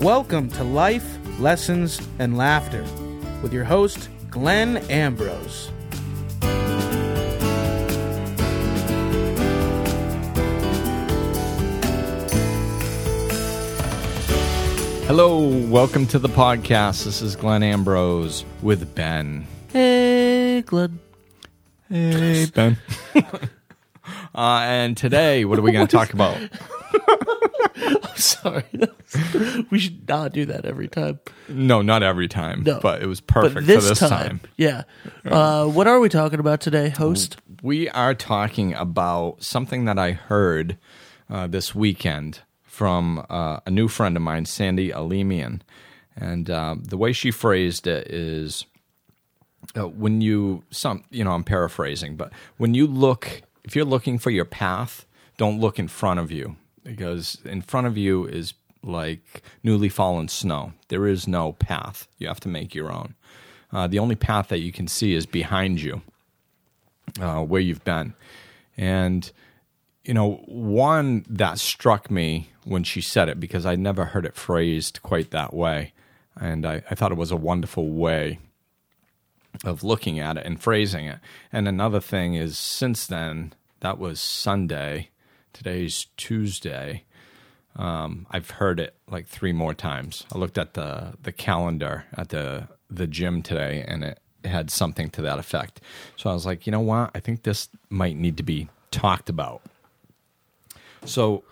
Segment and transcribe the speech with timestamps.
[0.00, 2.82] Welcome to Life, Lessons, and Laughter
[3.42, 5.70] with your host, Glenn Ambrose.
[15.06, 17.04] Hello, welcome to the podcast.
[17.04, 19.46] This is Glenn Ambrose with Ben.
[19.68, 20.98] Hey, Glenn.
[21.90, 22.78] Hey, Ben.
[24.34, 26.38] uh, and today, what are we going to talk about?
[28.42, 28.64] Sorry.
[29.70, 31.20] we should not do that every time.
[31.48, 32.78] No, not every time, No.
[32.80, 34.40] but it was But perfect this, for this time, time.
[34.56, 34.82] yeah.
[35.24, 37.36] Uh, what are we talking about today, host?
[37.62, 40.78] We are talking about something that I heard
[41.28, 45.60] uh, this weekend from uh, a new friend of mine, Sandy Alemian.
[46.16, 48.64] And uh, the way she phrased it is
[49.76, 54.18] uh, when you, some, you know, I'm paraphrasing, but when you look, if you're looking
[54.18, 58.54] for your path, don't look in front of you because in front of you is
[58.82, 60.72] like newly fallen snow.
[60.88, 62.08] There is no path.
[62.18, 63.14] You have to make your own.
[63.72, 66.02] Uh, the only path that you can see is behind you
[67.20, 68.14] uh, where you've been.
[68.76, 69.30] And,
[70.04, 74.34] you know, one that struck me when she said it, because I never heard it
[74.34, 75.92] phrased quite that way.
[76.36, 78.38] And I, I thought it was a wonderful way
[79.64, 81.18] of looking at it and phrasing it.
[81.52, 85.10] And another thing is, since then, that was Sunday,
[85.52, 87.04] today's Tuesday.
[87.76, 90.26] Um, I've heard it like three more times.
[90.34, 95.10] I looked at the the calendar at the the gym today, and it had something
[95.10, 95.80] to that effect.
[96.16, 97.10] So I was like, you know what?
[97.14, 99.62] I think this might need to be talked about.
[101.04, 101.44] So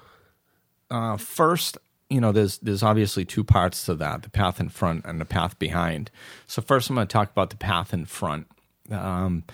[0.90, 1.78] uh, first,
[2.10, 5.24] you know, there's there's obviously two parts to that: the path in front and the
[5.24, 6.10] path behind.
[6.46, 8.46] So first, I'm going to talk about the path in front.
[8.90, 9.44] Um,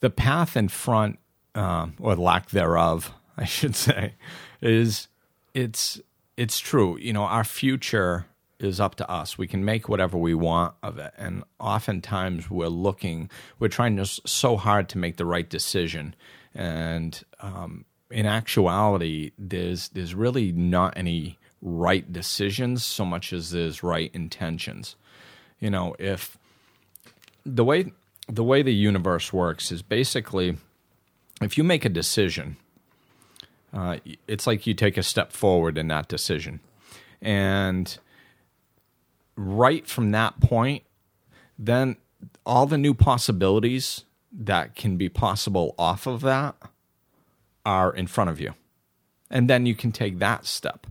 [0.00, 1.18] the path in front,
[1.54, 4.14] uh, or lack thereof, I should say,
[4.60, 5.08] is
[5.54, 6.00] it's
[6.36, 6.98] it's true.
[6.98, 8.26] You know, our future
[8.58, 9.36] is up to us.
[9.36, 14.56] We can make whatever we want of it, and oftentimes we're looking, we're trying so
[14.56, 16.14] hard to make the right decision,
[16.54, 23.82] and um, in actuality, there's there's really not any right decisions so much as there's
[23.82, 24.96] right intentions.
[25.58, 26.36] You know, if
[27.44, 27.92] the way
[28.28, 30.56] the way the universe works is basically
[31.40, 32.56] if you make a decision,
[33.72, 36.60] uh, it's like you take a step forward in that decision,
[37.20, 37.98] and
[39.36, 40.82] right from that point,
[41.58, 41.96] then
[42.44, 46.56] all the new possibilities that can be possible off of that
[47.64, 48.54] are in front of you.
[49.30, 50.86] And then you can take that step.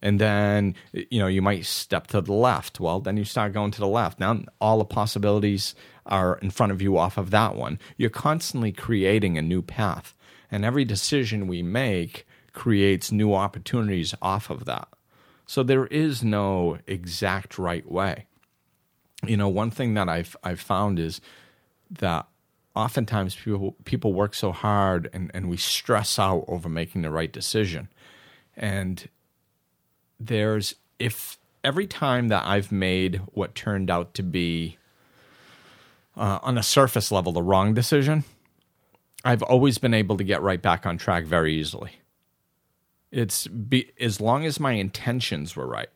[0.00, 2.80] And then, you know, you might step to the left.
[2.80, 4.18] Well, then you start going to the left.
[4.18, 5.74] Now all the possibilities
[6.06, 7.78] are in front of you off of that one.
[7.96, 10.14] You're constantly creating a new path.
[10.52, 14.86] And every decision we make creates new opportunities off of that.
[15.46, 18.26] So there is no exact right way.
[19.26, 21.20] You know, one thing that I've I've found is
[21.90, 22.26] that
[22.74, 27.32] oftentimes people people work so hard and, and we stress out over making the right
[27.32, 27.88] decision.
[28.56, 29.08] And
[30.20, 34.76] there's if every time that I've made what turned out to be
[36.16, 38.24] uh, on a surface level the wrong decision,
[39.24, 41.92] I've always been able to get right back on track very easily.
[43.10, 45.90] It's be, as long as my intentions were right,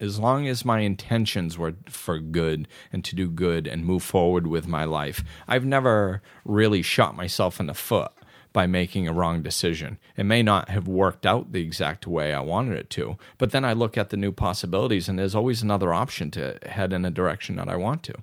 [0.00, 4.46] as long as my intentions were for good and to do good and move forward
[4.46, 5.22] with my life.
[5.46, 8.10] I've never really shot myself in the foot
[8.52, 9.98] by making a wrong decision.
[10.16, 13.64] It may not have worked out the exact way I wanted it to, but then
[13.64, 17.10] I look at the new possibilities and there's always another option to head in a
[17.10, 18.14] direction that I want to.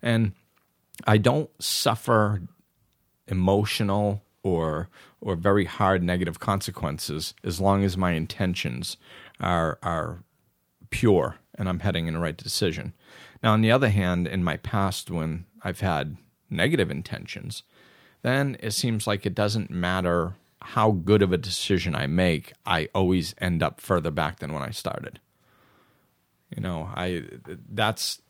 [0.00, 0.32] And
[1.06, 2.42] I don't suffer
[3.26, 4.88] emotional or
[5.20, 8.96] or very hard negative consequences as long as my intentions
[9.40, 10.24] are are
[10.90, 12.92] pure and I'm heading in the right decision.
[13.42, 16.16] Now, on the other hand, in my past, when I've had
[16.48, 17.62] negative intentions,
[18.22, 22.88] then it seems like it doesn't matter how good of a decision I make, I
[22.94, 25.18] always end up further back than when I started.
[26.54, 27.24] You know, I
[27.70, 28.20] that's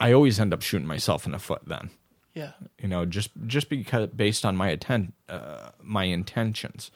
[0.00, 1.90] I always end up shooting myself in the foot then
[2.34, 2.52] Yeah.
[2.80, 6.90] you know just just because based on my atten- uh, my intentions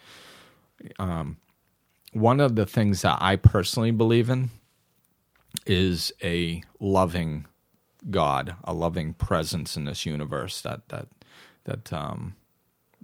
[0.99, 1.37] um,
[2.12, 4.50] one of the things that i personally believe in
[5.67, 7.46] is a loving
[8.11, 11.08] god a loving presence in this universe that that
[11.64, 12.34] that um,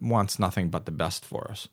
[0.00, 1.68] wants nothing but the best for us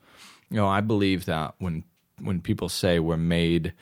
[0.52, 1.84] you know i believe that when
[2.20, 3.74] when people say we're made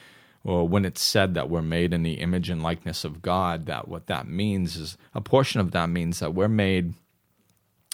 [0.44, 3.88] or when it's said that we're made in the image and likeness of God, that
[3.88, 6.94] what that means is a portion of that means that we're made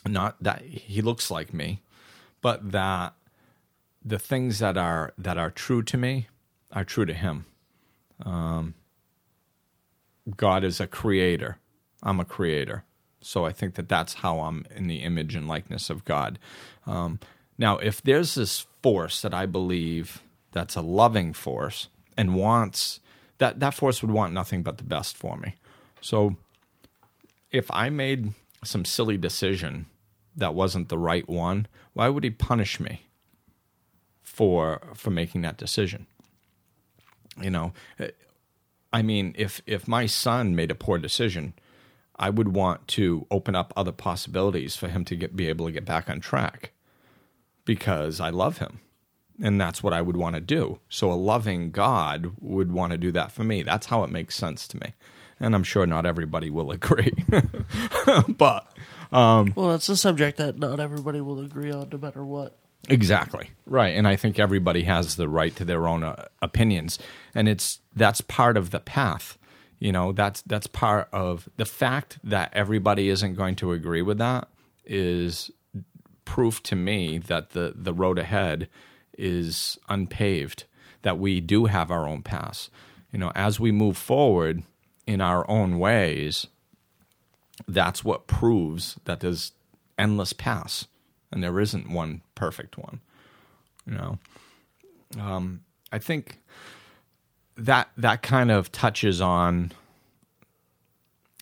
[0.08, 1.82] not that he looks like me,
[2.42, 3.14] but that
[4.04, 6.28] the things that are that are true to me
[6.72, 7.46] are true to him.
[8.24, 8.76] Um,
[10.38, 11.58] God is a creator.
[12.04, 12.84] I'm a creator.
[13.22, 16.38] So I think that that's how I'm in the image and likeness of God.
[16.86, 17.20] Um,
[17.58, 20.22] now, if there's this force that I believe
[20.52, 21.88] that's a loving force
[22.18, 23.00] and wants
[23.38, 25.56] that that force would want nothing but the best for me.
[26.02, 26.38] So
[27.52, 28.34] if I made
[28.64, 29.88] some silly decision
[30.36, 33.08] that wasn't the right one, why would he punish me
[34.22, 36.08] for for making that decision?
[37.42, 37.74] You know,
[38.94, 41.54] I mean, if if my son made a poor decision,
[42.18, 45.72] I would want to open up other possibilities for him to get be able to
[45.72, 46.72] get back on track
[47.66, 48.80] because I love him.
[49.42, 50.80] And that's what I would want to do.
[50.90, 53.64] So a loving God would want to do that for me.
[53.64, 54.94] That's how it makes sense to me.
[55.40, 57.14] And I'm sure not everybody will agree.
[58.30, 58.68] but
[59.12, 62.58] well, that's a subject that not everybody will agree on, no matter what.
[62.90, 63.50] Exactly.
[63.66, 63.96] Right.
[63.96, 67.00] And I think everybody has the right to their own uh, opinions.
[67.34, 69.38] And it's that's part of the path.
[69.80, 74.18] You know, that's that's part of the fact that everybody isn't going to agree with
[74.20, 74.48] that
[74.86, 75.52] is
[76.26, 78.70] proof to me that the the road ahead
[79.18, 80.66] is unpaved,
[81.02, 82.70] that we do have our own paths.
[83.12, 84.64] You know, as we move forward
[85.08, 86.48] in our own ways,
[87.68, 89.54] that's what proves that there's
[89.98, 90.88] endless paths
[91.32, 93.02] and there isn't one perfect one.
[93.86, 94.20] You know,
[95.20, 96.40] um, I think
[97.58, 99.72] that that kind of touches on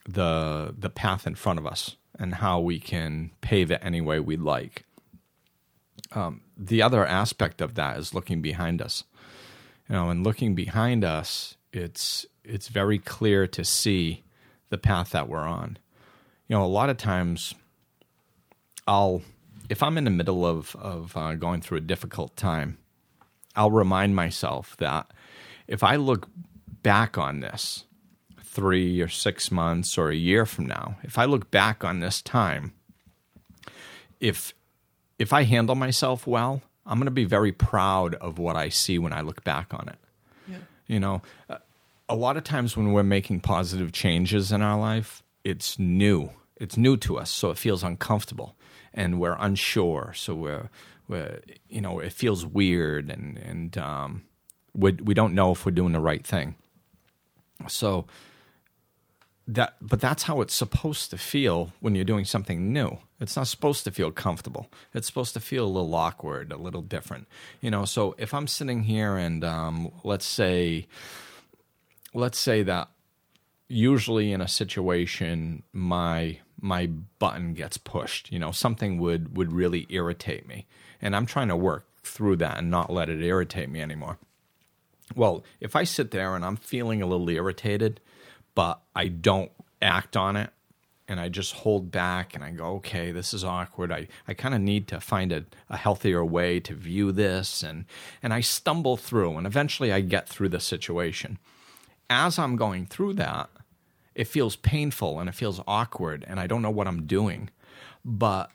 [0.06, 4.20] the the path in front of us and how we can pave it any way
[4.20, 4.84] we like.
[6.12, 9.04] Um, the other aspect of that is looking behind us.
[9.88, 14.22] You know, and looking behind us, it's it's very clear to see
[14.70, 15.78] the path that we're on.
[16.48, 17.54] You know, a lot of times,
[18.86, 19.22] I'll
[19.68, 22.78] if I'm in the middle of of uh, going through a difficult time,
[23.56, 25.10] I'll remind myself that
[25.66, 26.28] if I look
[26.82, 27.84] back on this
[28.42, 32.22] three or six months or a year from now, if I look back on this
[32.22, 32.72] time,
[34.20, 34.54] if
[35.18, 38.98] if I handle myself well, I'm going to be very proud of what I see
[38.98, 39.98] when I look back on it.
[40.48, 40.56] Yeah.
[40.86, 41.22] You know,
[42.08, 46.30] a lot of times when we're making positive changes in our life, it's new.
[46.56, 48.56] It's new to us, so it feels uncomfortable,
[48.92, 50.12] and we're unsure.
[50.14, 50.70] So we're,
[51.08, 54.22] we're you know, it feels weird, and and um,
[54.72, 56.54] we we don't know if we're doing the right thing.
[57.66, 58.06] So
[59.46, 62.98] that but that's how it's supposed to feel when you're doing something new.
[63.20, 64.70] It's not supposed to feel comfortable.
[64.92, 67.26] It's supposed to feel a little awkward a little different
[67.60, 67.84] you know?
[67.84, 70.86] So if i'm sitting here and um, let's say
[72.14, 72.88] let's say that
[73.68, 76.86] usually in a situation my my
[77.18, 78.50] button gets pushed you know?
[78.50, 80.66] Something would would really irritate me
[81.02, 84.18] and i'm trying to work through that and not let it irritate me anymore.
[85.14, 88.00] Well if i sit there and i'm feeling a little irritated
[88.54, 89.50] but I don't
[89.82, 90.50] act on it
[91.06, 93.92] and I just hold back and I go, okay, this is awkward.
[93.92, 97.62] I, I kind of need to find a, a healthier way to view this.
[97.62, 97.84] And,
[98.22, 101.38] and I stumble through and eventually I get through the situation.
[102.08, 103.50] As I'm going through that,
[104.14, 107.50] it feels painful and it feels awkward and I don't know what I'm doing.
[108.04, 108.50] But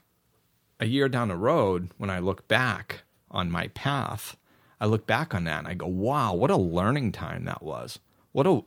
[0.79, 4.37] a year down the road, when I look back on my path,
[4.79, 7.99] I look back on that and I go, wow, what a learning time that was.
[8.31, 8.61] What a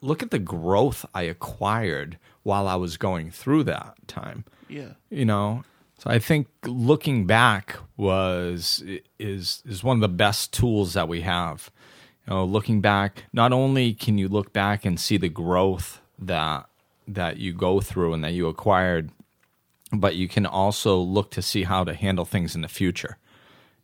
[0.00, 4.44] look at the growth I acquired while I was going through that time.
[4.68, 4.92] Yeah.
[5.10, 5.64] You know,
[5.98, 8.82] so I think looking back was
[9.18, 11.70] is is one of the best tools that we have.
[12.26, 16.66] You know, looking back, not only can you look back and see the growth that
[17.08, 19.10] that you go through and that you acquired,
[19.92, 23.16] but you can also look to see how to handle things in the future.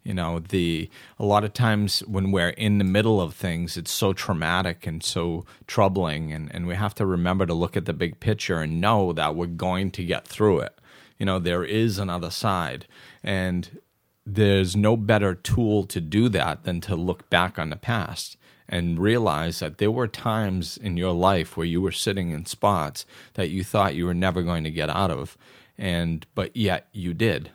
[0.05, 3.93] You know, the a lot of times when we're in the middle of things, it's
[3.93, 7.93] so traumatic and so troubling, and, and we have to remember to look at the
[7.93, 10.77] big picture and know that we're going to get through it.
[11.19, 12.87] You know, there is another side,
[13.23, 13.81] and
[14.27, 18.37] there's no better tool to do that than to look back on the past
[18.69, 23.05] and realize that there were times in your life where you were sitting in spots
[23.35, 25.37] that you thought you were never going to get out of,
[25.79, 27.51] and but yet you did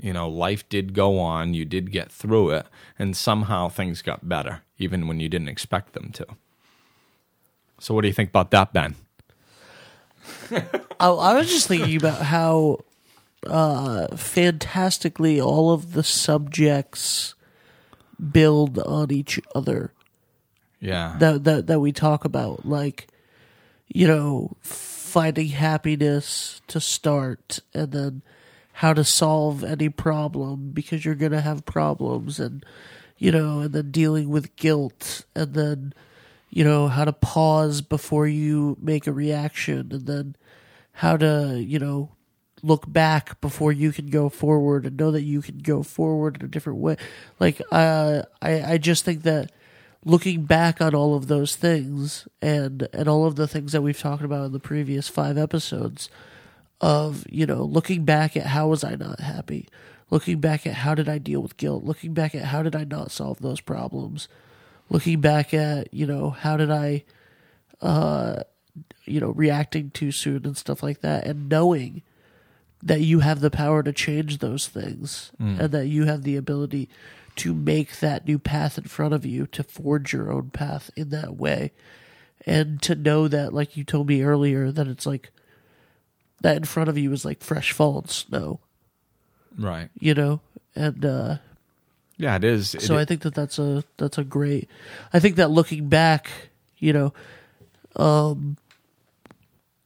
[0.00, 2.66] you know, life did go on, you did get through it,
[2.98, 6.26] and somehow things got better, even when you didn't expect them to.
[7.80, 8.96] So, what do you think about that, Ben?
[10.50, 10.62] I,
[11.00, 12.78] I was just thinking about how
[13.46, 17.34] uh, fantastically all of the subjects
[18.32, 19.92] build on each other
[20.80, 21.16] Yeah.
[21.20, 23.06] that that that we talk about, like
[23.86, 28.22] you know, finding happiness to start, and then
[28.78, 32.64] how to solve any problem because you're gonna have problems, and
[33.16, 35.92] you know, and then dealing with guilt, and then
[36.50, 40.36] you know, how to pause before you make a reaction and then
[40.92, 42.10] how to, you know,
[42.62, 46.46] look back before you can go forward and know that you can go forward in
[46.46, 46.96] a different way.
[47.38, 49.52] Like, uh, I, I just think that
[50.04, 53.98] looking back on all of those things and, and all of the things that we've
[53.98, 56.08] talked about in the previous five episodes
[56.80, 59.68] of, you know, looking back at how was I not happy?
[60.10, 61.84] Looking back at how did I deal with guilt?
[61.84, 64.28] Looking back at how did I not solve those problems?
[64.88, 67.04] Looking back at, you know, how did I,
[67.82, 68.42] uh,
[69.04, 72.02] you know, reacting too soon and stuff like that, and knowing
[72.82, 76.88] that you have the power to change those things and that you have the ability
[77.36, 81.10] to make that new path in front of you to forge your own path in
[81.10, 81.72] that way
[82.46, 85.30] and to know that like you told me earlier that it's like
[86.42, 88.60] that in front of you is like fresh fallen snow
[89.58, 89.88] Right.
[89.98, 90.40] you know
[90.76, 91.36] and uh
[92.16, 92.74] Yeah, it is.
[92.74, 94.68] It so I think that that's a that's a great.
[95.12, 96.28] I think that looking back,
[96.78, 97.12] you know,
[97.96, 98.56] um,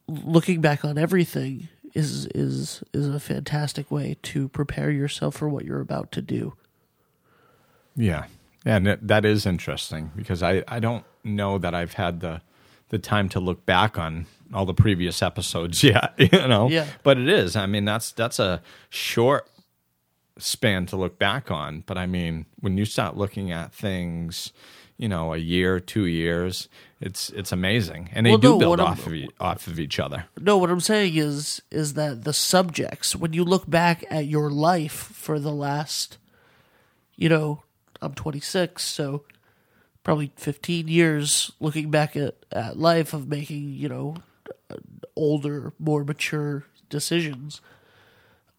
[0.09, 5.65] looking back on everything is is is a fantastic way to prepare yourself for what
[5.65, 6.55] you're about to do.
[7.97, 8.25] Yeah,
[8.65, 12.41] yeah, and that is interesting because I, I don't know that I've had the
[12.93, 16.13] the time to look back on all the previous episodes yet.
[16.19, 16.87] You know, Yeah.
[17.03, 17.57] But it is.
[17.57, 19.49] I mean, that's that's a short
[20.39, 21.83] span to look back on.
[21.87, 24.53] But I mean, when you start looking at things,
[24.99, 26.69] you know, a year, two years,
[27.01, 29.99] it's it's amazing, and they Well, do no, build I'm- off of off of each
[29.99, 30.27] other.
[30.39, 34.51] No, what I'm saying is is that the subjects when you look back at your
[34.51, 36.19] life for the last,
[37.17, 37.63] you know,
[38.03, 39.25] I'm 26, so
[40.05, 44.17] probably 15 years looking back at, at life of making you know
[45.17, 47.61] older, more mature decisions.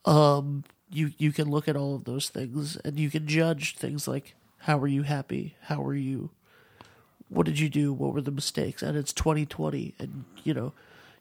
[0.06, 4.08] Um, you you can look at all of those things and you can judge things
[4.08, 6.30] like how were you happy, how were you
[7.30, 7.92] what did you do?
[7.94, 8.84] What were the mistakes?
[8.84, 10.74] And it's 2020, and you know,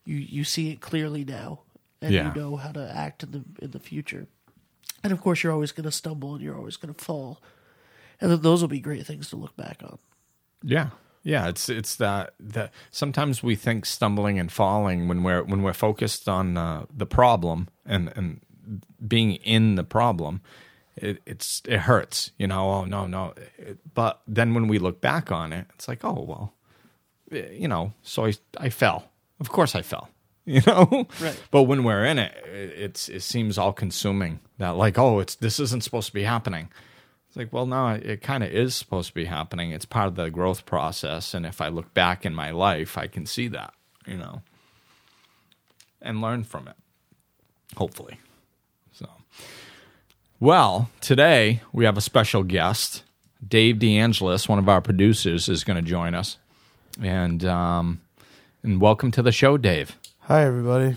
[0.05, 1.61] you you see it clearly now,
[2.03, 2.35] and Yeah.
[2.35, 4.27] you know how to act in the in the future.
[5.03, 7.41] And of course, you're always going to stumble and you're always going to fall,
[8.21, 9.99] and th- those will be great things to look back on.
[10.63, 10.91] Yeah.
[11.25, 15.73] Yeah, it's it's that that sometimes we think stumbling and falling when we're when we're
[15.73, 18.41] focused on uh, the problem and and
[19.07, 20.41] being in the problem,
[20.97, 22.69] it, it's it hurts, you know.
[22.71, 26.25] Oh no, no, It- but then when we look back on it, it's like, oh
[26.27, 26.55] well,
[27.31, 27.93] eh, you know.
[28.03, 29.05] So I I fell.
[29.39, 30.09] Of course I fell.
[30.45, 31.41] You know, Right.
[31.53, 34.41] But when we're in it, it it's it seems all consuming.
[34.59, 36.69] That like, oh, it's this isn't supposed to be happening.
[37.33, 39.71] It's like, well, no, it, it kind of is supposed to be happening.
[39.71, 41.33] It's part of the growth process.
[41.33, 43.73] And if I look back in my life, I can see that,
[44.07, 44.43] you know,
[46.03, 46.75] and learn from it,
[47.75, 48.21] hopefully.
[48.93, 49.09] So,
[50.41, 53.03] well, today we have a special guest.
[53.49, 56.37] Dave DeAngelis, one of our producers, is going to join us.
[57.01, 58.03] And, um,
[58.63, 59.97] and welcome to the show, Dave.
[60.25, 60.97] Hi, everybody.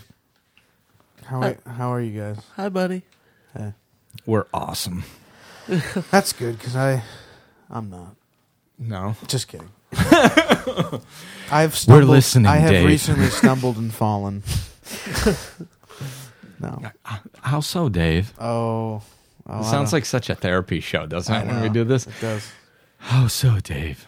[1.24, 2.40] How are, how are you guys?
[2.58, 3.04] Hi, buddy.
[3.56, 3.72] Hey.
[4.26, 5.06] We're awesome.
[6.12, 7.04] That's good because I,
[7.70, 8.16] I'm not.
[8.78, 9.16] No.
[9.28, 9.70] Just kidding.
[11.52, 12.86] I've stumbled, listening, I have Dave.
[12.88, 14.44] recently stumbled and fallen.
[16.60, 16.82] no.
[17.42, 18.34] How so, Dave?
[18.40, 18.46] Oh.
[18.46, 19.02] oh
[19.48, 21.74] It I sounds don't- like such a therapy show, doesn't I it, when we know.
[21.74, 22.08] do this?
[22.08, 22.52] It does.
[22.98, 24.08] How so, Dave?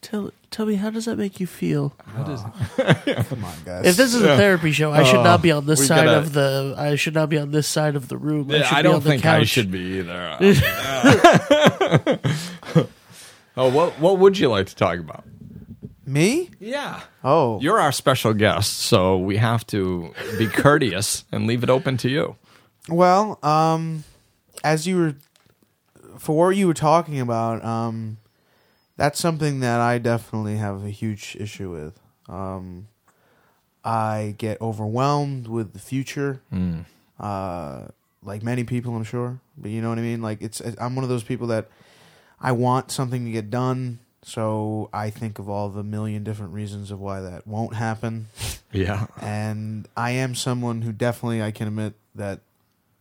[0.00, 1.90] Tell tell me how does that make you feel?
[2.14, 3.86] Come on, guys.
[3.86, 6.18] If this is a therapy show, I should not be on this we side gotta-
[6.18, 6.74] of the.
[6.78, 8.50] I should not be on this side of the room.
[8.50, 10.36] I, should I be don't on the think I should be either.
[13.56, 15.24] oh, what what would you like to talk about?
[16.06, 16.50] Me?
[16.60, 17.58] Yeah, Oh.
[17.60, 22.10] you're our special guest, so we have to be courteous and leave it open to
[22.10, 22.36] you.
[22.90, 24.04] Well, um,
[24.62, 25.14] as you were,
[26.18, 28.18] for what you were talking about, um,
[28.96, 31.98] that's something that I definitely have a huge issue with.
[32.28, 32.88] Um,
[33.84, 36.40] I get overwhelmed with the future,
[37.20, 37.82] uh,
[38.22, 39.38] like many people, I'm sure.
[39.58, 40.22] But you know what I mean?
[40.22, 41.68] Like it's, I'm one of those people that
[42.40, 46.90] I want something to get done, so I think of all the million different reasons
[46.90, 48.28] of why that won't happen
[48.72, 52.40] Yeah, and I am someone who definitely I can admit that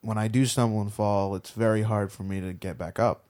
[0.02, 3.24] when I do stumble and fall, it's very hard for me to get back up.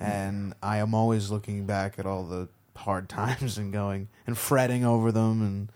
[0.00, 4.84] And I am always looking back at all the hard times and going and fretting
[4.84, 5.72] over them and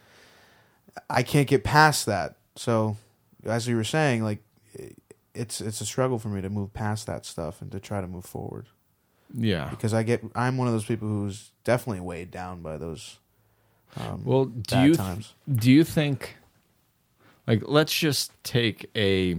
[1.11, 2.37] I can't get past that.
[2.57, 2.97] So
[3.45, 4.40] as you were saying, like
[5.35, 8.07] it's it's a struggle for me to move past that stuff and to try to
[8.07, 8.66] move forward
[9.37, 9.69] yeah.
[9.71, 13.19] because I get I'm one of those people who's definitely weighed down by those
[13.97, 15.35] um, Well, do you times.
[15.52, 16.37] do you think,
[17.47, 19.38] like, let's just take a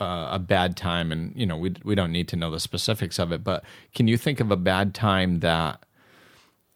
[0.00, 3.18] uh, a bad time, and you know, we we don't need to know the specifics
[3.18, 3.64] of it, but
[3.94, 5.84] can you think of a bad time that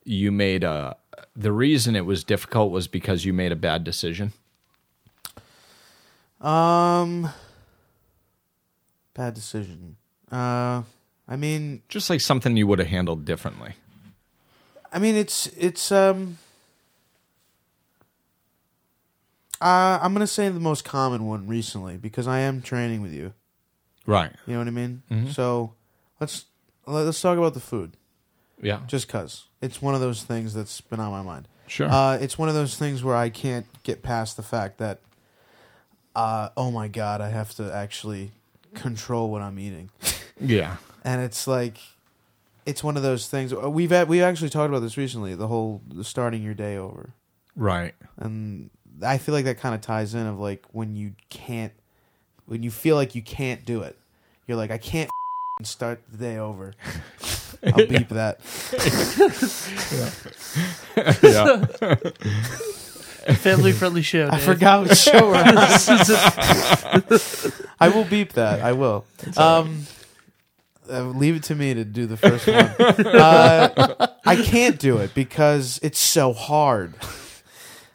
[0.05, 0.97] you made a
[1.37, 4.33] the reason it was difficult was because you made a bad decision?
[6.41, 7.31] Um,
[9.15, 9.97] bad decision.
[10.31, 10.83] Uh,
[11.27, 13.75] I mean, Just like something you would have handled differently.
[14.93, 16.39] I mean, it's it's um.
[19.61, 23.33] Uh, I'm gonna say the most common one recently because I am training with you.
[24.07, 24.33] Right.
[24.47, 25.03] You know what I mean?
[25.11, 25.33] Mhm.
[25.35, 25.75] So
[26.21, 26.47] let's
[26.87, 27.97] let's talk about the food,
[28.61, 28.81] Yeah.
[28.87, 31.49] just cause it's one of those things that's been on my mind.
[31.67, 31.89] Sure.
[31.91, 35.01] Uh, it's one of those things where I can't get past the fact that,
[36.15, 38.33] uh, oh my god, I have to actually
[38.75, 39.89] control what I'm eating,
[40.41, 40.77] yeah.
[41.05, 41.79] and it's like,
[42.67, 43.55] it's one of those things.
[43.55, 45.35] We've had, we actually talked about this recently.
[45.35, 47.15] The whole the starting your day over,
[47.57, 47.95] Right.
[48.19, 48.69] and
[49.03, 51.73] I feel like that kind of ties in of like when you can't,
[52.47, 53.97] when you feel like you can't do it,
[54.47, 55.11] you're like, I can't
[55.63, 56.75] start the day over.
[57.65, 58.41] I'll beep that.
[61.23, 61.65] yeah.
[63.37, 64.27] Family friendly show.
[64.31, 64.43] I Dave.
[64.43, 65.57] forgot what show we're on.
[67.81, 68.61] I will beep that.
[68.61, 69.07] I will.
[69.39, 69.87] Um,
[70.91, 72.67] uh, leave it to me to do the first one.
[73.17, 76.93] Uh, I can't do it because it's so hard.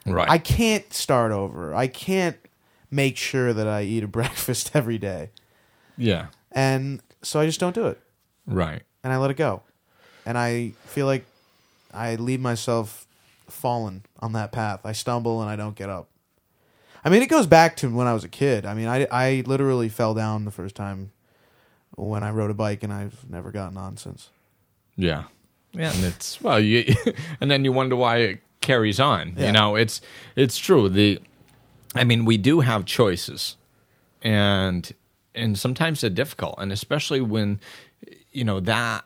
[0.05, 0.29] Right.
[0.29, 1.73] I can't start over.
[1.75, 2.37] I can't
[2.91, 5.29] make sure that I eat a breakfast every day,
[5.97, 6.27] yeah.
[6.51, 7.99] and so I just don't do it,
[8.47, 8.81] Right.
[9.03, 9.61] and I let it go,
[10.25, 11.25] and I feel like
[11.93, 13.05] I leave myself
[13.47, 14.81] fallen on that path.
[14.85, 16.07] I stumble and I don't get up.
[17.03, 18.65] I mean, it goes back to when I was a kid.
[18.65, 21.11] I mean, I I literally fell down the first time
[21.95, 24.29] when I rode a bike, and I've never gotten on since.
[24.95, 25.23] Yeah.
[25.73, 26.95] Yeah, and it's well, you
[27.41, 29.33] and then you wonder why it carries on.
[29.35, 29.47] Yeah.
[29.47, 29.99] You know, it's
[30.35, 30.89] it's true.
[30.89, 31.19] The
[31.95, 33.57] I mean, we do have choices.
[34.21, 34.91] And
[35.33, 37.59] and sometimes they're difficult, and especially when
[38.31, 39.05] you know that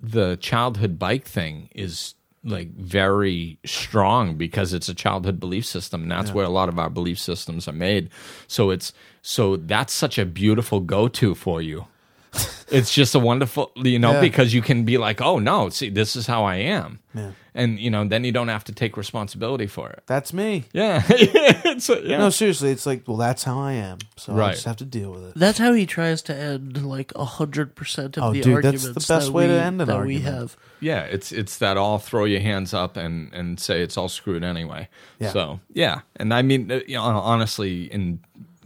[0.00, 6.10] the childhood bike thing is like very strong because it's a childhood belief system and
[6.10, 8.10] that's where a lot of our belief systems are made
[8.46, 11.86] so it's so that's such a beautiful go-to for you
[12.70, 14.20] it's just a wonderful you know Yeah.
[14.20, 17.30] because you can be like oh no see this is how i am Yeah.
[17.54, 20.64] and you know then you don't have to take responsibility for it That's me.
[20.72, 24.52] yeah it's a, yeah No, seriously, it's like, well, that's how I am, so I
[24.52, 25.32] just have to deal with it.
[25.36, 28.84] That's how he tries to end like a hundred percent of Oh, the dude, that's
[28.86, 30.24] the best that way to end an that argument.
[30.24, 30.56] we have.
[30.80, 34.42] yeah it's it's that all throw your hands up and and say it's all screwed
[34.44, 34.88] anyway
[35.20, 35.30] Yeah.
[35.32, 38.20] so yeah and i mean uh, you know honestly in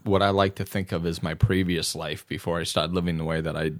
[0.04, 3.24] what i like to think of as my previous life before i started living the
[3.24, 3.70] way that i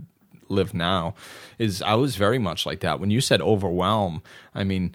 [0.49, 1.15] live now
[1.59, 3.01] is i was very much like that.
[3.01, 4.23] When you said overwhelm
[4.55, 4.95] i mean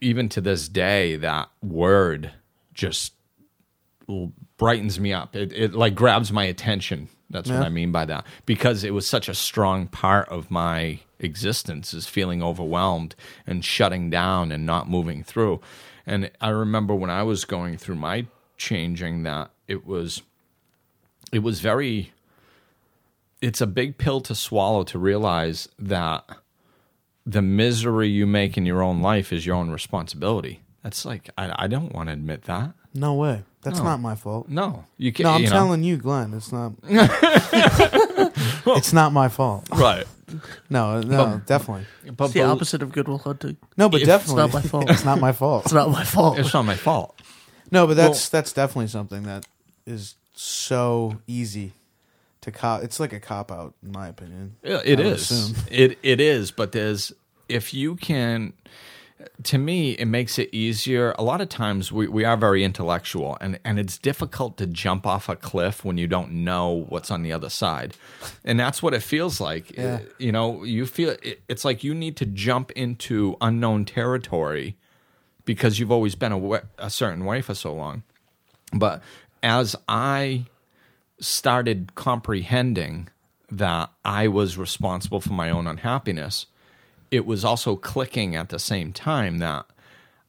[0.00, 2.32] even to this day that word
[2.74, 3.12] just
[4.56, 5.36] brightens me up.
[5.36, 7.08] It, it like grabs my attention.
[7.30, 8.24] That's what i mean by that.
[8.46, 13.14] Because it was such a strong part of my existence is feeling overwhelmed
[13.46, 15.60] and shutting down and not moving through.
[16.06, 20.22] And i remember when i was going through my changing that it was
[21.30, 22.12] it was very
[23.40, 26.24] it's a big pill to swallow to realize that
[27.26, 31.64] the misery you make in your own life is your own responsibility that's like i,
[31.64, 33.42] I don't want to admit that No way.
[33.62, 33.84] That's No.
[33.84, 34.48] not my fault.
[34.48, 35.52] no you can't No, I'm you know.
[35.56, 36.32] telling you, Glenn.
[36.32, 36.72] It's not.
[38.78, 39.68] it's not my fault.
[39.72, 40.06] right
[40.70, 41.86] No, no, definitely.
[42.16, 43.56] but, It's the but opposite of Good Will Hunting.
[43.78, 44.90] No, but It's definitely, not my fault.
[44.90, 45.64] it's not my fault.
[45.64, 46.38] It's not my fault.
[46.38, 47.20] it's not my fault
[47.70, 49.46] No, but that's that's definitely something that
[49.88, 51.72] is so easy
[52.42, 52.82] to cop.
[52.82, 54.56] It's like a cop out, in my opinion.
[54.62, 55.54] Yeah, It is.
[55.70, 57.12] It it is, but there's
[57.48, 58.52] if you can
[59.42, 61.14] to me it makes it easier.
[61.18, 65.06] A lot of times we, we are very intellectual and, and it's difficult to jump
[65.06, 67.96] off a cliff when you don't know what's on the other side.
[68.44, 69.76] And that's what it feels like.
[69.76, 70.00] Yeah.
[70.18, 74.76] You know, you feel it, it's like you need to jump into unknown territory
[75.44, 78.04] because you've always been a, a certain way for so long.
[78.72, 79.02] But
[79.42, 80.46] as I
[81.20, 83.08] started comprehending
[83.50, 86.46] that I was responsible for my own unhappiness,
[87.10, 89.66] it was also clicking at the same time that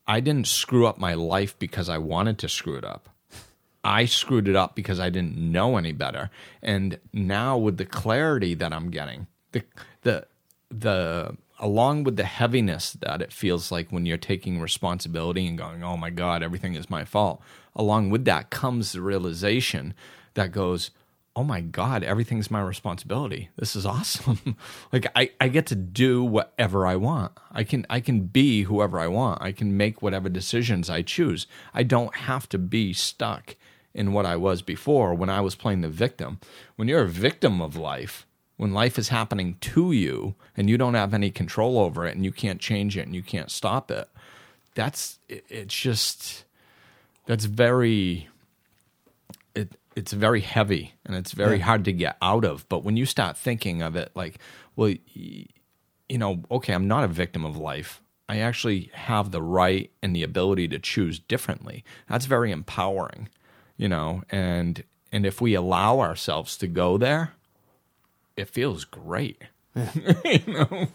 [0.08, 3.10] I didn't screw up my life because I wanted to screw it up.
[3.84, 6.30] I screwed it up because I didn't know any better.
[6.62, 9.64] And now with the clarity that I'm getting, the
[10.02, 10.26] the
[10.70, 15.84] the along with the heaviness that it feels like when you're taking responsibility and going,
[15.84, 17.42] "Oh my god, everything is my fault."
[17.76, 19.94] Along with that comes the realization
[20.34, 20.92] that goes,
[21.36, 23.50] "Oh my god, everything's my responsibility.
[23.58, 24.56] This is awesome.
[24.94, 27.34] like I I get to do whatever I want.
[27.52, 29.42] I can I can be whoever I want.
[29.42, 31.46] I can make whatever decisions I choose.
[31.74, 33.56] I don't have to be stuck
[33.94, 36.40] in what I was before when I was playing the victim.
[36.76, 38.26] When you're a victim of life,
[38.60, 42.26] when life is happening to you and you don't have any control over it and
[42.26, 44.10] you can't change it and you can't stop it,
[44.76, 46.44] that's it, it's just
[47.26, 48.28] that's very
[49.56, 51.64] it it's very heavy and it's very Yeah.
[51.66, 52.68] hard to get out of.
[52.68, 54.40] But when you start thinking of it like,
[54.76, 55.48] well, you
[56.18, 58.02] know, okay, I'm not a victim of life.
[58.28, 61.86] I actually have the right and the ability to choose differently.
[62.10, 63.30] That's very empowering,
[63.78, 67.32] you know, and and if we allow ourselves to go there,
[68.40, 69.44] it feels great.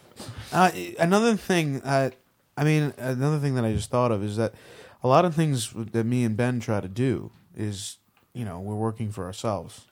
[0.52, 2.08] Uh, another thing, uh,
[2.56, 4.54] I mean, another thing that I just thought of is that
[5.02, 7.96] a lot of things that me and Ben try to do is,
[8.32, 9.86] you know, we're working for ourselves.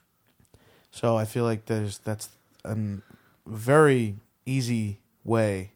[0.89, 2.29] So I feel like there's that's
[2.63, 2.77] a
[3.45, 5.73] very easy way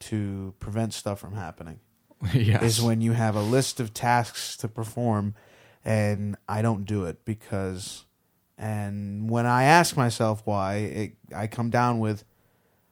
[0.00, 1.78] to prevent stuff from happening.
[2.34, 2.62] yes.
[2.64, 5.36] Is when you have a list of tasks to perform,
[5.84, 8.05] and I don't do it because,
[8.58, 12.24] and when I ask myself why, it, I come down with,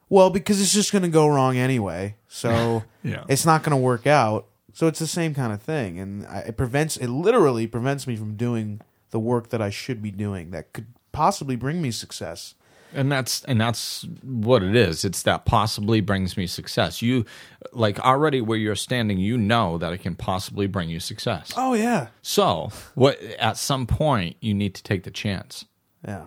[0.08, 2.16] well, because it's just going to go wrong anyway.
[2.28, 3.24] So Yeah.
[3.28, 4.46] it's not going to work out.
[4.72, 8.16] So it's the same kind of thing, and I, it prevents it literally prevents me
[8.16, 12.56] from doing the work that I should be doing that could possibly bring me success.
[12.94, 15.04] And that's and that's what it is.
[15.04, 17.02] It's that possibly brings me success.
[17.02, 17.24] You
[17.72, 21.52] like already where you're standing you know that it can possibly bring you success.
[21.56, 25.64] Oh yeah, so what at some point you need to take the chance.
[26.06, 26.26] Yeah.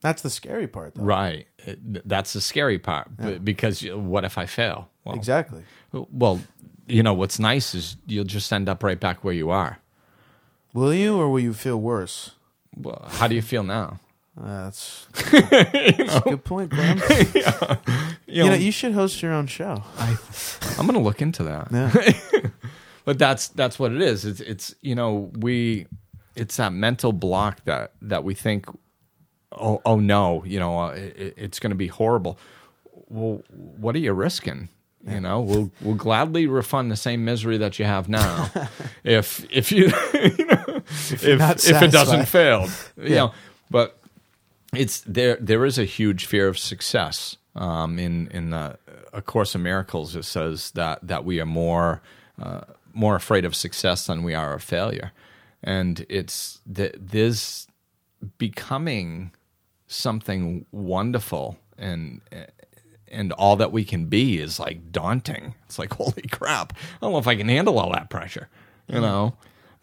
[0.00, 1.04] That's the scary part, though.
[1.04, 1.46] right.
[1.60, 4.88] It- that's the scary part b- because what if i fail?
[5.04, 5.62] Well, Exactly.
[5.92, 6.40] well
[6.88, 9.78] you know what's nice is you'll just end up right back where you are.
[10.74, 12.32] Will you, or will you feel worse?
[12.76, 14.00] well, how do you feel now
[14.36, 16.98] That's, that's a good point, Glenn.
[17.34, 17.42] you
[18.26, 19.82] You know, know, you should host your own show.
[20.78, 21.68] i'm gonna look into that.
[21.70, 22.48] Yeah.
[23.04, 24.24] but that's that's what it is.
[24.24, 25.86] It's it's you know we
[26.34, 28.64] it's that mental block that that we think
[29.52, 32.38] oh oh no you know uh, it, it's going to be horrible.
[33.08, 34.70] Well what are you risking?
[35.06, 38.50] You know we'll we'll gladly refund the same misery that you have now
[39.04, 42.28] if if you, you know, if if, not it doesn't satisfied.
[42.28, 42.68] fail.
[42.96, 43.32] You know
[43.70, 43.98] but
[44.74, 48.78] it's there there is a huge fear of success um, in in the
[49.12, 52.02] a course of miracles it says that that we are more
[52.40, 52.62] uh,
[52.94, 55.12] more afraid of success than we are of failure.
[55.62, 57.66] And it's that there's
[58.38, 59.32] becoming
[59.86, 62.20] something wonderful and
[63.08, 65.54] and all that we can be is like daunting.
[65.66, 66.72] It's like holy crap.
[66.72, 68.48] I don't know if i can handle all that pressure
[68.88, 69.34] you know?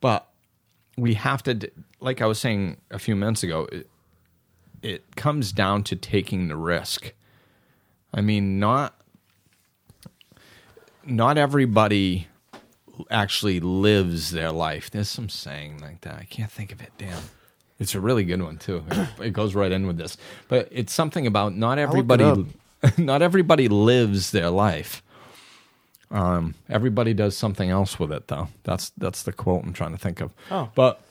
[0.02, 0.28] But
[0.98, 1.72] we have to
[2.02, 3.68] like i was saying a few minutes ago
[4.82, 7.14] it, comes down to taking the risk.
[8.14, 8.96] I mean not
[11.06, 12.28] not everybody
[13.10, 14.92] actually lives their life.
[14.92, 16.16] There's some saying like that.
[16.16, 17.24] I can't think of it damn.
[17.80, 18.84] It's a really good one too.
[19.22, 20.18] It goes right in with this.
[20.48, 22.46] But it's something about not everybody
[22.98, 25.02] not everybody lives their life.
[26.12, 28.48] Um, everybody does something else with it, though.
[28.64, 30.34] That's that's the quote I'm trying to think of.
[30.50, 30.72] Oh.
[30.76, 31.02] but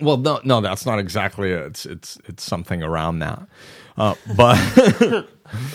[0.00, 1.60] well, no, no, that's not exactly it.
[1.66, 3.40] It's it's it's something around that.
[3.96, 5.24] Uh, but I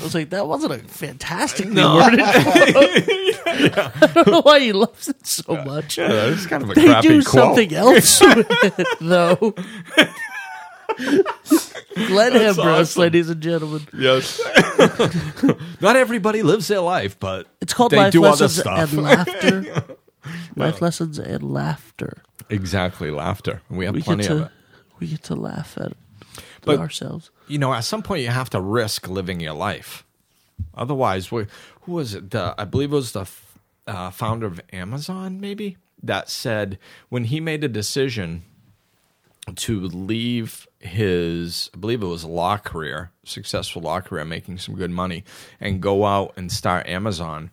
[0.03, 2.25] was like, that wasn't a fantastic worded quote.
[3.47, 5.97] I don't know why he loves it so much.
[5.97, 7.33] yeah, it's kind of a They crappy do quote.
[7.33, 8.47] something else with
[8.79, 9.53] it, though.
[12.07, 12.57] Glenn Ambrose,
[12.91, 13.01] awesome.
[13.01, 13.87] ladies and gentlemen.
[13.97, 14.41] Yes.
[15.81, 18.93] not everybody lives their life, but It's called they Life Lessons stuff.
[18.93, 19.83] and Laughter.
[20.55, 22.23] Life Lessons and Laughter.
[22.49, 23.61] Exactly, laughter.
[23.69, 24.51] We have We plenty of it.
[24.99, 25.93] we get to laugh at
[26.63, 27.31] But- ourselves.
[27.47, 30.03] you know, at some point you have to risk living your life.
[30.73, 31.47] Otherwise, wh-
[31.81, 32.31] who was it?
[32.31, 33.25] The, I believe it was the
[33.87, 36.79] uh, founder of Amazon, maybe, that said
[37.09, 38.43] when he made a decision
[39.55, 44.75] to leave his, I believe it was a law career, successful law career, making some
[44.75, 45.23] good money,
[45.59, 47.51] and go out and start Amazon,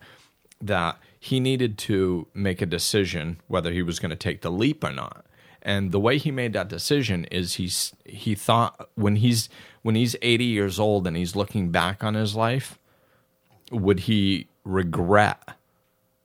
[0.61, 4.83] that he needed to make a decision whether he was going to take the leap
[4.83, 5.25] or not.
[5.61, 9.47] And the way he made that decision is he's he thought when he's
[9.83, 12.77] when he's 80 years old and he's looking back on his life,
[13.71, 15.41] would he regret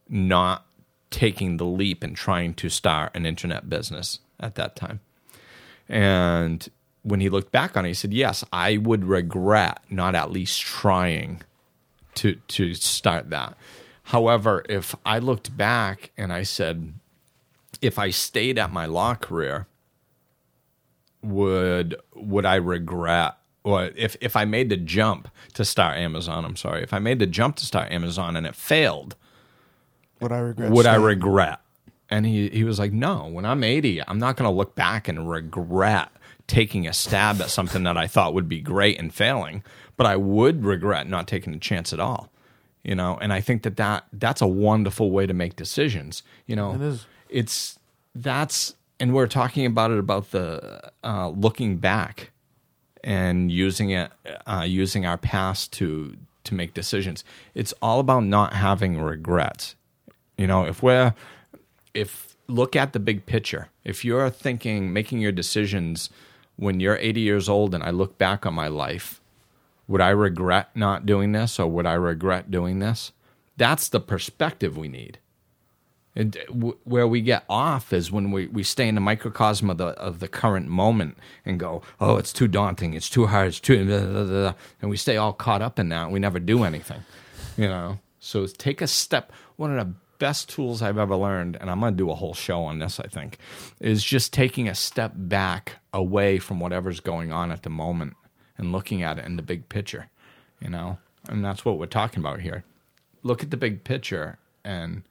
[0.09, 0.67] not
[1.13, 4.99] taking the leap and trying to start an internet business at that time?
[5.89, 6.69] And
[7.03, 10.61] when he looked back on it, he said, "Yes, I would regret not at least
[10.61, 11.43] trying
[12.17, 13.57] to to start that."
[14.09, 16.95] However, if I looked back and I said,
[17.83, 19.67] if I stayed at my law career,
[21.23, 26.57] would would I regret or if if I made the jump to start Amazon, I'm
[26.57, 29.15] sorry, if I made the jump to start Amazon and it failed,
[30.21, 30.71] Would I regret?
[30.71, 31.61] would I regret?
[32.09, 35.09] And he, he was like, no, when I'm 80, I'm not going to look back
[35.09, 36.09] and regret
[36.47, 39.63] taking a stab at something that I thought would be great and failing,
[39.99, 42.33] but I would regret not taking a chance at all.
[42.89, 46.23] You know, and I think that, that that's a wonderful way to make decisions.
[46.47, 47.07] You know, It is.
[47.29, 47.79] it's
[48.15, 52.31] that's and we're talking about it about the uh, looking back
[53.05, 54.11] and using it
[54.47, 57.25] uh, using our past to to make decisions
[57.55, 59.77] it's all about not having regrets
[60.39, 61.15] you know if we're
[61.95, 66.11] if look at the big picture if you're thinking making your decisions
[66.57, 69.21] when you're 80 years old and i look back on my life
[69.89, 73.13] would i regret not doing this or would i regret doing this
[73.57, 75.19] that's the perspective we need
[76.19, 79.79] and uh, where we get off is when we, we stay in the microcosm of
[79.79, 83.61] the of the current moment and go, oh, it's too daunting, it's too hard, it's
[83.61, 86.05] too, blah, blah, blah, and we stay all caught up in that.
[86.05, 87.03] And we never do anything,
[87.57, 88.01] you know.
[88.19, 89.33] So take a step.
[89.57, 92.35] One of the best tools I've ever learned, and I'm going to do a whole
[92.35, 92.99] show on this.
[92.99, 93.39] I think
[93.81, 98.17] is just taking a step back away from whatever's going on at the moment
[98.59, 100.09] and looking at it in the big picture,
[100.61, 100.99] you know.
[101.29, 102.65] And that's what we're talking about here.
[103.23, 105.03] Look at the big picture and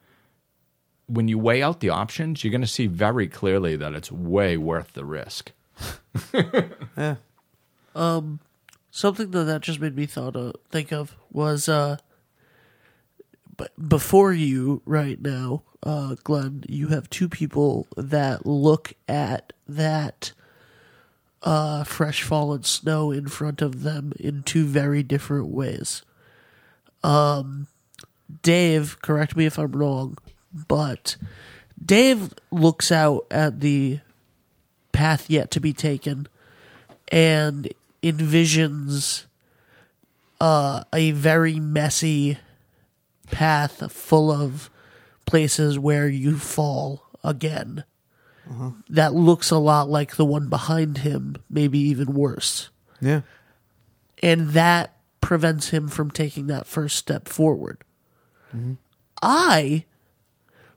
[1.06, 4.56] when you weigh out the options, you're going to see very clearly that it's way
[4.58, 5.52] worth the risk.
[6.96, 7.16] Yeah.
[7.94, 8.40] Um,
[8.90, 11.96] something that that just made me thought of, think of was uh
[13.56, 20.32] but before you right now uh glenn you have two people that look at that
[21.42, 26.02] uh fresh fallen snow in front of them in two very different ways
[27.04, 27.66] um
[28.42, 30.16] dave correct me if i'm wrong
[30.66, 31.16] but
[31.82, 34.00] dave looks out at the
[34.92, 36.26] path yet to be taken
[37.08, 37.72] and
[38.02, 39.24] envisions
[40.40, 42.38] uh, a very messy
[43.30, 44.70] path full of
[45.26, 47.84] places where you fall again.
[48.88, 52.70] That looks a lot like the one behind him, maybe even worse.
[53.00, 53.22] Yeah.
[54.22, 57.78] And that prevents him from taking that first step forward.
[59.22, 59.84] I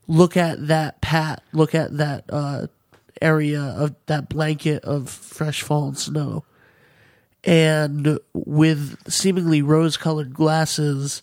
[0.06, 2.66] look at that pat, look at that uh,
[3.20, 6.44] area of that blanket of fresh fallen snow,
[7.44, 11.22] and with seemingly rose colored glasses,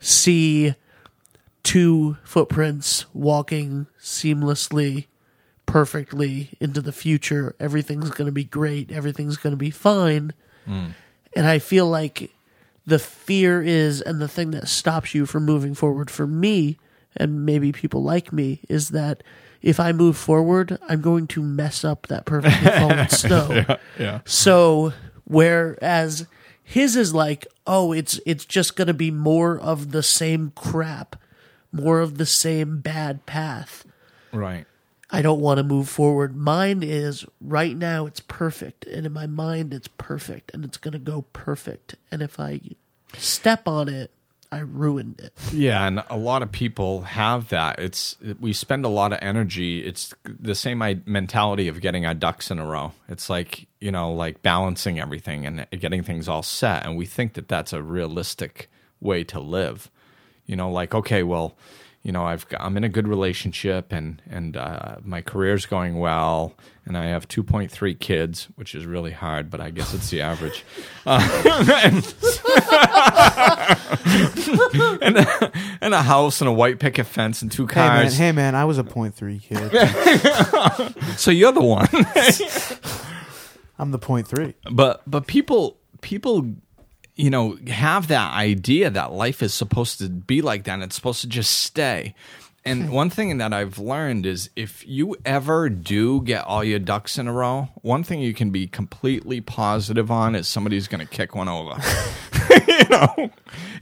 [0.00, 0.74] see
[1.62, 5.06] two footprints walking seamlessly,
[5.66, 7.54] perfectly into the future.
[7.58, 8.92] Everything's going to be great.
[8.92, 10.32] Everything's going to be fine.
[10.66, 10.88] Hmm.
[11.34, 12.32] And I feel like
[12.86, 16.78] the fear is, and the thing that stops you from moving forward for me,
[17.16, 19.22] and maybe people like me, is that
[19.62, 23.78] if I move forward, I'm going to mess up that perfectly fallen snow.
[23.98, 24.20] Yeah.
[24.26, 24.92] So
[25.24, 26.26] whereas
[26.62, 31.16] his is like, oh, it's it's just going to be more of the same crap,
[31.72, 33.86] more of the same bad path.
[34.32, 34.66] Right.
[35.14, 36.36] I don't want to move forward.
[36.36, 40.92] Mine is right now it's perfect and in my mind it's perfect and it's going
[40.92, 41.94] to go perfect.
[42.10, 42.60] And if I
[43.16, 44.10] step on it,
[44.54, 45.32] I ruined it.
[45.52, 47.80] Yeah, and a lot of people have that.
[47.80, 49.84] It's we spend a lot of energy.
[49.84, 52.92] It's the same mentality of getting our ducks in a row.
[53.08, 57.32] It's like you know, like balancing everything and getting things all set, and we think
[57.34, 59.90] that that's a realistic way to live.
[60.46, 61.56] You know, like okay, well,
[62.04, 66.52] you know, I've I'm in a good relationship, and and uh, my career's going well,
[66.84, 70.64] and I have 2.3 kids, which is really hard, but I guess it's the average.
[75.00, 78.32] and a, and a house and a white picket fence and two Hey man, hey
[78.32, 79.72] man, I was a point three kid.
[81.16, 81.88] So you're the one.
[83.78, 84.54] I'm the point three.
[84.70, 86.54] but but people people
[87.16, 90.96] you know have that idea that life is supposed to be like that and it's
[90.96, 92.14] supposed to just stay.
[92.66, 92.92] And hmm.
[92.92, 97.28] one thing that I've learned is if you ever do get all your ducks in
[97.28, 101.34] a row, one thing you can be completely positive on is somebody's going to kick
[101.34, 101.76] one over.
[102.68, 103.30] you know,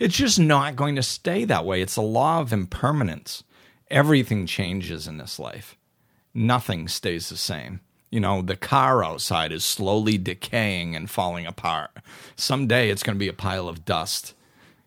[0.01, 1.81] it's just not going to stay that way.
[1.81, 3.45] It's a law of impermanence.
[3.91, 5.77] Everything changes in this life.
[6.35, 7.81] Nothing stays the same.
[8.13, 11.91] You know, the car outside is slowly decaying and falling apart.
[12.37, 14.35] Someday it's going to be a pile of dust.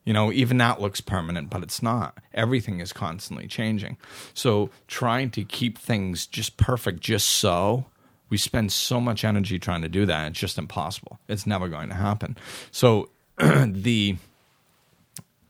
[0.04, 2.20] You know, even that looks permanent, but it's not.
[2.36, 3.98] Everything is constantly changing.
[4.36, 7.86] So, trying to keep things just perfect, just so,
[8.30, 10.28] we spend so much energy trying to do that.
[10.28, 11.18] It's just impossible.
[11.28, 12.38] It's never going to happen.
[12.70, 14.18] So, the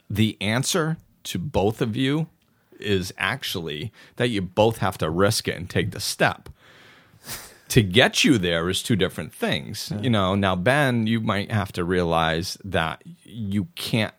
[0.09, 2.27] the answer to both of you
[2.79, 6.47] is actually that you both have to risk it and take the step.
[7.69, 9.91] To get you there is two different things.
[10.01, 14.13] You know, now Ben, you might have to realize that you can't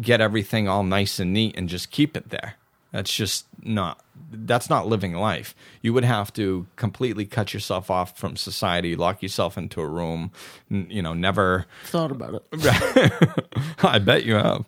[0.00, 2.54] get everything all nice and neat and just keep it there.
[2.92, 5.54] That's just not that's not living life.
[5.80, 10.30] You would have to completely cut yourself off from society, lock yourself into a room,
[10.70, 13.44] n- you know, never Thought about it.
[13.82, 14.64] I bet you have.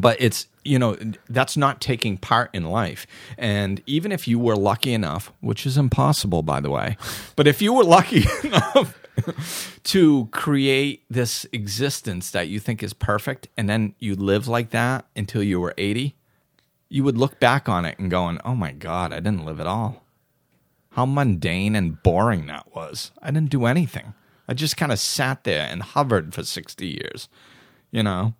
[0.00, 0.96] But it's, you know,
[1.28, 3.06] that's not taking part in life.
[3.38, 6.96] And even if you were lucky enough, which is impossible, by the way,
[7.36, 8.98] but if you were lucky enough
[9.84, 15.06] to create this existence that you think is perfect and then you live like that
[15.14, 16.14] until you were 80,
[16.88, 19.66] you would look back on it and going, oh my God, I didn't live at
[19.66, 20.04] all.
[20.90, 23.12] How mundane and boring that was.
[23.22, 24.14] I didn't do anything.
[24.48, 27.28] I just kind of sat there and hovered for 60 years,
[27.90, 28.34] you know?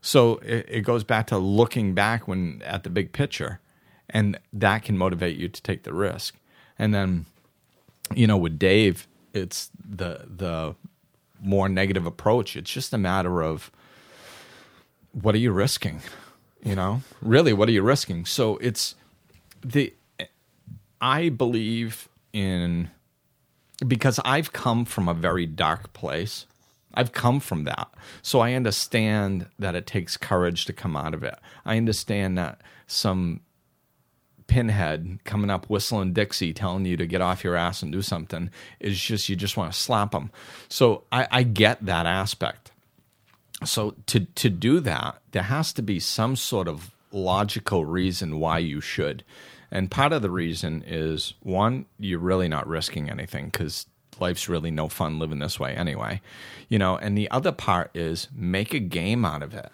[0.00, 3.60] So it, it goes back to looking back when at the big picture,
[4.08, 6.36] and that can motivate you to take the risk.
[6.78, 7.26] And then,
[8.14, 10.74] you know, with Dave, it's the the
[11.40, 12.56] more negative approach.
[12.56, 13.70] It's just a matter of
[15.12, 16.00] what are you risking?
[16.64, 18.24] You know, really, what are you risking?
[18.24, 18.94] So it's
[19.64, 19.94] the
[21.00, 22.90] I believe in
[23.86, 26.46] because I've come from a very dark place.
[26.98, 27.88] I've come from that.
[28.22, 31.36] So I understand that it takes courage to come out of it.
[31.64, 33.40] I understand that some
[34.48, 38.50] pinhead coming up whistling Dixie telling you to get off your ass and do something
[38.80, 40.32] is just, you just want to slap them.
[40.68, 42.72] So I, I get that aspect.
[43.64, 48.58] So to, to do that, there has to be some sort of logical reason why
[48.58, 49.22] you should.
[49.70, 53.86] And part of the reason is one, you're really not risking anything because
[54.20, 56.20] life's really no fun living this way anyway.
[56.68, 59.70] You know, and the other part is make a game out of it.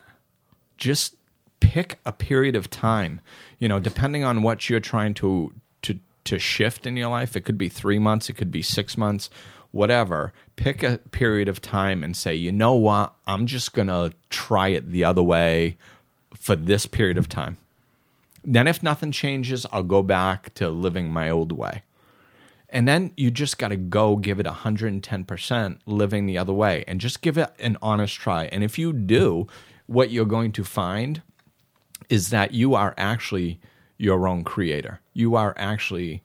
[0.76, 1.16] Just
[1.60, 3.20] pick a period of time.
[3.58, 5.52] You know, depending on what you're trying to
[5.82, 8.96] to to shift in your life, it could be 3 months, it could be 6
[8.96, 9.30] months,
[9.70, 10.32] whatever.
[10.56, 13.14] Pick a period of time and say, "You know what?
[13.26, 15.76] I'm just going to try it the other way
[16.34, 17.58] for this period of time."
[18.44, 21.82] Then, if nothing changes, I'll go back to living my old way.
[22.74, 27.00] And then you just got to go give it 110% living the other way and
[27.00, 28.46] just give it an honest try.
[28.46, 29.46] And if you do,
[29.86, 31.22] what you're going to find
[32.10, 33.60] is that you are actually
[33.96, 35.00] your own creator.
[35.12, 36.24] You are actually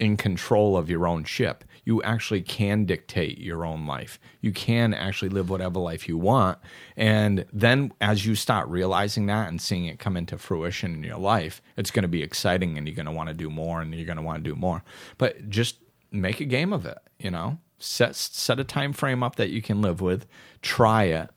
[0.00, 1.62] in control of your own ship.
[1.84, 4.18] You actually can dictate your own life.
[4.40, 6.58] You can actually live whatever life you want.
[6.96, 11.18] And then as you start realizing that and seeing it come into fruition in your
[11.18, 13.94] life, it's going to be exciting and you're going to want to do more and
[13.94, 14.82] you're going to want to do more.
[15.18, 15.76] But just
[16.10, 17.58] make a game of it, you know?
[17.78, 20.26] Set set a time frame up that you can live with.
[20.62, 21.28] Try it.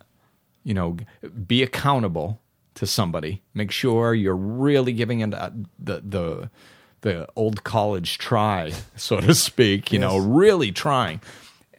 [0.63, 0.97] You know,
[1.45, 2.39] be accountable
[2.75, 3.41] to somebody.
[3.53, 6.49] Make sure you're really giving it uh, the the
[7.01, 11.21] the old college try, so to speak, you know, really trying,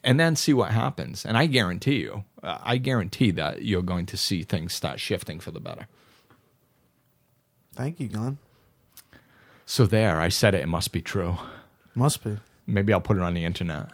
[0.04, 1.24] and then see what happens.
[1.26, 5.50] And I guarantee you, I guarantee that you're going to see things start shifting for
[5.50, 5.86] the better.
[7.74, 8.38] Thank you, Glenn.
[9.66, 10.62] So there, I said it.
[10.62, 11.36] It must be true.
[11.94, 12.38] Must be.
[12.66, 13.90] Maybe I'll put it on the internet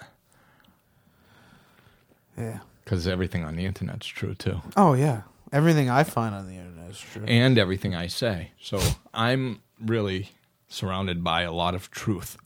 [2.37, 2.59] Yeah.
[2.85, 5.23] because everything on the internet's true too, Oh yeah.
[5.53, 7.25] Everything I find on the internet is true.
[7.27, 8.51] and everything I say.
[8.61, 8.81] So
[9.13, 10.31] I'm really
[10.69, 12.37] surrounded by a lot of truth.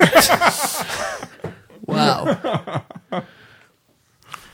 [1.86, 2.82] Wow.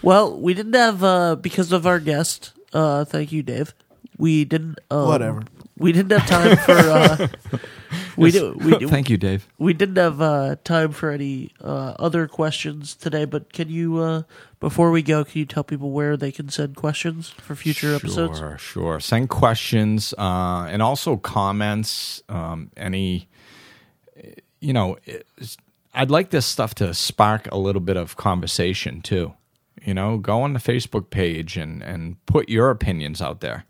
[0.02, 2.52] well, we didn't have uh because of our guest.
[2.72, 3.72] Uh, thank you, Dave.
[4.18, 4.78] We didn't.
[4.90, 5.42] Um, Whatever.
[5.80, 6.72] We didn't have time for.
[6.72, 7.28] Uh,
[8.16, 8.62] we did.
[8.62, 9.48] We, Thank you, Dave.
[9.56, 13.24] we didn't have uh, time for any uh, other questions today.
[13.24, 14.22] But can you, uh,
[14.60, 18.38] before we go, can you tell people where they can send questions for future episodes?
[18.38, 19.00] Sure, sure.
[19.00, 22.22] Send questions uh, and also comments.
[22.28, 23.30] Um, any,
[24.60, 24.98] you know,
[25.94, 29.32] I'd like this stuff to spark a little bit of conversation too.
[29.82, 33.64] You know, go on the Facebook page and and put your opinions out there.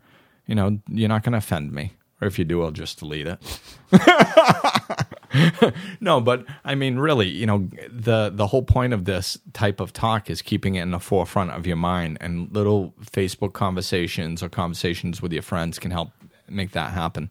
[0.45, 3.27] You know, you're not going to offend me, or if you do, I'll just delete
[3.27, 3.39] it.
[5.99, 9.91] no, but I mean, really, you know, the the whole point of this type of
[9.91, 14.49] talk is keeping it in the forefront of your mind, and little Facebook conversations or
[14.49, 16.11] conversations with your friends can help
[16.47, 17.29] make that happen.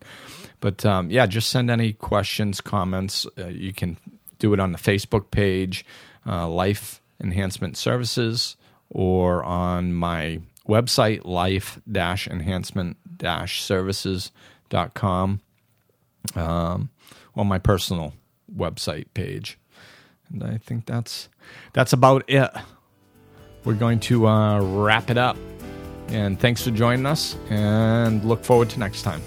[0.61, 3.27] But um, yeah, just send any questions, comments.
[3.39, 3.97] Uh, you can
[4.39, 5.85] do it on the Facebook page,
[6.27, 8.57] uh, Life Enhancement Services,
[8.89, 11.21] or on my website,
[14.73, 15.41] life-enhancement-services.com
[16.37, 16.91] um,
[17.35, 18.15] on my personal
[18.55, 19.59] website page.
[20.33, 21.29] And I think that's
[21.73, 22.51] that's about it.
[23.65, 25.37] We're going to uh, wrap it up.
[26.09, 29.23] And thanks for joining us, and look forward to next time.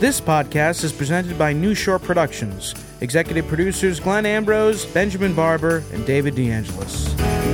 [0.00, 2.74] This podcast is presented by New Shore Productions.
[3.00, 7.49] Executive producers Glenn Ambrose, Benjamin Barber, and David DeAngelis.